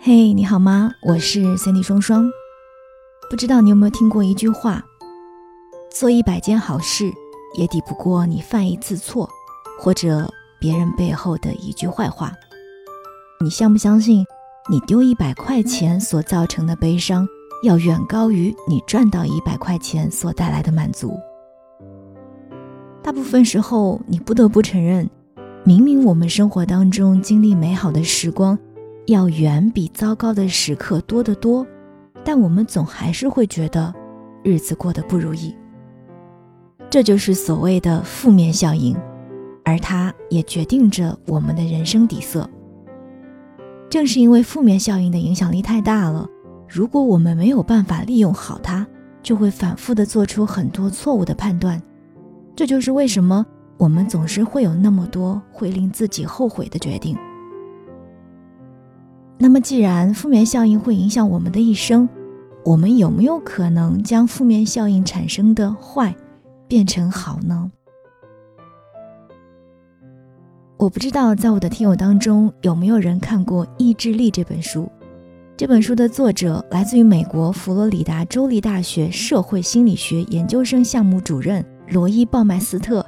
[0.00, 0.92] 嘿，你好吗？
[1.02, 2.30] 我是 Cindy 双双。
[3.30, 4.82] 不知道你有没有听过一句话：
[5.90, 7.12] 做一百件好事，
[7.56, 9.28] 也抵不过你犯一次错，
[9.78, 10.28] 或者
[10.58, 12.32] 别人背后的一句坏话。
[13.40, 14.24] 你相不相信，
[14.70, 17.26] 你丢一百块钱所造成的悲伤，
[17.62, 21.18] 要远高于你赚到一百块钱所带来的满足？
[23.02, 25.08] 大部分时候，你不得不承认，
[25.68, 28.58] 明明我们生活当中经历美好的时光。
[29.04, 31.66] 要远比糟糕的时刻多得多，
[32.24, 33.92] 但我们总还是会觉得
[34.42, 35.54] 日子过得不如意。
[36.88, 38.96] 这就是所谓的负面效应，
[39.62, 42.48] 而它也决定着我们的人生底色。
[43.90, 46.26] 正是因为负面效应的影响力太大了，
[46.66, 48.86] 如果我们没有办法利用好它，
[49.22, 51.78] 就会反复的做出很多错误的判断。
[52.56, 53.44] 这就是为什么
[53.78, 57.16] 我们总是会有那么多会令自己后悔的决定。
[59.38, 62.08] 那么，既然负面效应会影响我们的一生，
[62.64, 66.12] 我们有没有可能将负面效应产生的坏
[66.66, 67.70] 变成好呢？
[70.76, 74.90] 我不知道，在我的听友当中有没有人看过《意志力》这本书。
[75.56, 83.04] 这本书的作者来自于美国佛罗里达州立大学社会心理学研究生项目主任罗伊·鲍麦斯特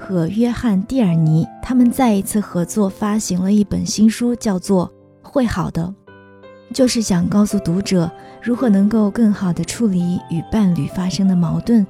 [0.00, 4.90] 和约翰·蒂尔尼，他们再一次合作发行了一本新书，叫做。
[5.22, 5.94] 会好的，
[6.74, 8.10] 就是想告诉读者
[8.42, 11.86] 如何能够更好的处理与伴侣发生的矛盾，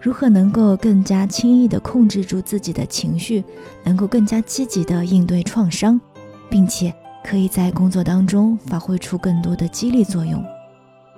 [0.00, 3.44] 如何能够更加轻易的控制住自己的情绪，
[3.84, 6.00] 能够更加积极的应对创伤，
[6.48, 10.42] 并且可以在工作当中发挥出更多的激励作用。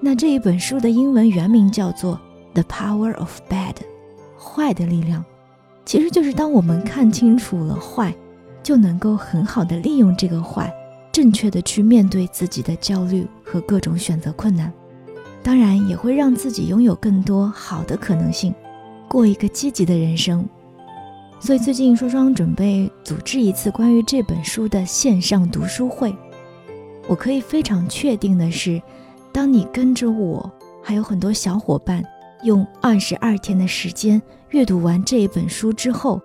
[0.00, 2.18] 那这一本书的英文原名叫做
[2.54, 3.74] 《The Power of Bad》，
[4.36, 5.24] 坏的力量，
[5.84, 8.14] 其实就是当我们看清楚了坏，
[8.62, 10.72] 就能够很好的利用这个坏。
[11.10, 14.72] 正确的去面对自己的焦虑和各种选择困难，
[15.42, 18.54] 当然也会让自己拥有更多好的可能性，
[19.08, 20.48] 过一个积极的人生。
[21.38, 26.16] 所以最近双双准备组织一次关于这本书的线上读书会。
[27.06, 28.80] 我可以非常确定的是，
[29.32, 30.50] 当你跟着我，
[30.82, 32.02] 还有很多小伙伴，
[32.42, 34.20] 用二十二天的时间
[34.50, 36.20] 阅读完这一本书之后，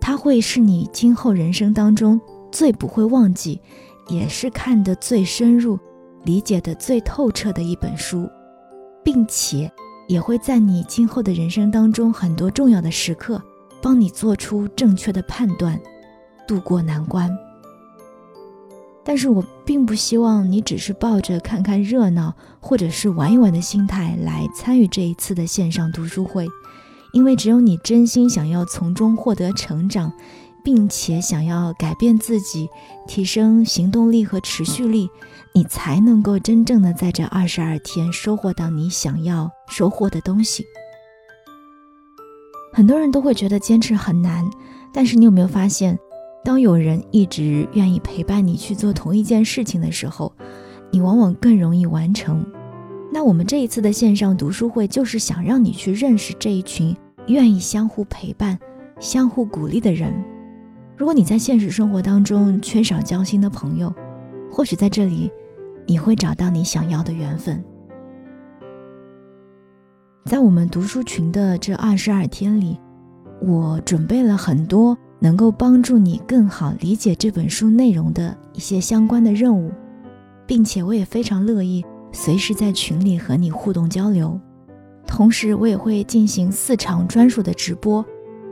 [0.00, 2.20] 它会是你今后人生当中
[2.50, 3.60] 最不会忘记。
[4.08, 5.78] 也是看得最深入、
[6.24, 8.28] 理解的最透彻的一本书，
[9.04, 9.70] 并且
[10.08, 13.40] 也会在你今后的人生当中很多重要的时刻，
[13.80, 15.80] 帮你做出正确的判断，
[16.46, 17.30] 渡过难关。
[19.04, 26.46] 但是我并不希望你只是抱着看看热闹或者是玩一玩的心态来参与这一次的线上读书会，
[27.12, 30.12] 因为只有你真心想要从中获得成长。
[30.64, 32.68] 并且想要改变自己，
[33.08, 35.10] 提升行动力和持续力，
[35.52, 40.64] 你才能够真正的在这二十二天收获到你想要收获的东西。
[42.72, 44.48] 很多人都会觉得坚持很难，
[44.92, 45.98] 但是你有没有发现，
[46.44, 50.32] 当有人一直愿意陪伴你去做同一件事情的时候，
[50.90, 52.44] 你往往更容易完成。
[53.12, 58.58] 那我们这一次的线上读书会，就是想让你去认识这一群愿意相互陪伴、
[58.98, 60.12] 相互鼓励的人。
[60.96, 63.94] 如果你在现实生活当中缺少交心的朋友，
[64.50, 65.30] 或许在这里，
[65.86, 67.62] 你会找到你想要的缘分。
[70.24, 72.78] 在我们读书群的这二十二天里，
[73.42, 79.70] 我准备了很多能够帮助你更好理解这本书内容的一些相关的任务，
[80.46, 84.38] 并且我也非常乐意随时在群里和你互动交流。
[85.06, 88.04] 同时，我也会进行四场专属的直播，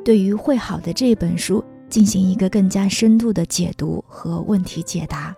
[0.04, 1.62] 对于会好的这本书。
[1.88, 5.34] 进行一个更加深度的解读和问题解答。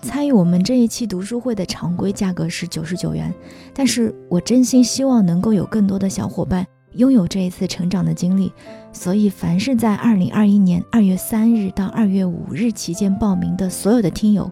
[0.00, 3.30] 参与我们这一期读书会的常规价格是九十九元，
[3.74, 6.66] 但是我真心希望能够有更多的小伙伴
[6.98, 8.52] 拥有这一次成长的经历，
[8.92, 14.50] 所以凡是在二零二一年二月三日到二月五日期间报名的所有的听友，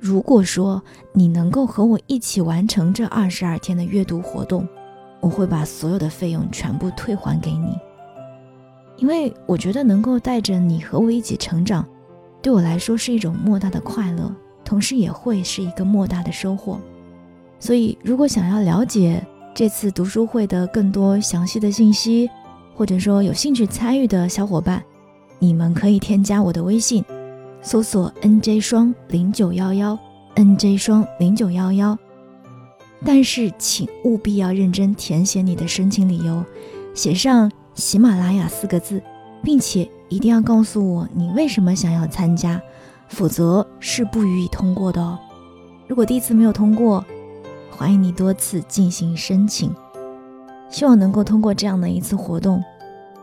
[0.00, 0.82] 如果说
[1.12, 4.66] 你能够和我一起完成这二十二天的阅读活动，
[5.20, 7.78] 我会把所有的费用全部退还给你。
[8.96, 11.86] 因为我觉得能够带着你和我一起成长，
[12.40, 16.80] 对我来说是一种莫大的快乐，同时也会是一个莫大的收获。
[17.58, 19.22] 所以，如果想要了解
[19.54, 22.28] 这次读书会的更多详细的信息，
[22.74, 24.82] 或者说有兴趣参与的小伙伴，
[25.38, 27.04] 你们可以添加我的微信，
[27.62, 29.96] 搜索 “nj 双零九幺幺
[30.34, 31.96] ”，“nj 双零九幺幺”。
[33.06, 36.44] 但是，请务必要认真填写你的申请理由，
[36.94, 37.50] 写上。
[37.74, 39.02] 喜马拉雅四个字，
[39.42, 42.62] 并且一定要告诉我你为什么想要参加，
[43.08, 45.18] 否则是不予以通过的哦。
[45.88, 47.04] 如果第一次没有通过，
[47.76, 49.74] 欢迎你多次进行申请。
[50.70, 52.62] 希望能够通过这样的一次活动，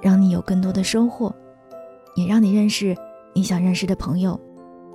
[0.02, 1.34] 让你有更多的收获，
[2.16, 2.96] 也让你认识
[3.34, 4.38] 你想认识的朋友，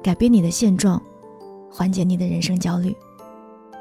[0.03, 1.01] 改变你的现状，
[1.71, 2.95] 缓解你的人生焦虑。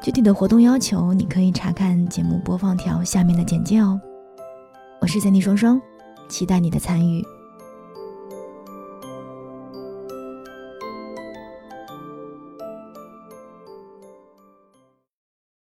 [0.02, 4.00] 具体的活动要求，你可以查看节目播放条下面的简介哦。
[5.02, 5.82] 我是三 y 双双，
[6.30, 7.22] 期待你的参与。